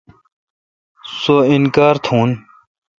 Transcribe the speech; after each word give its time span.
سو 1.19 1.35
انکار 1.53 1.95
تھون۔ 2.05 2.29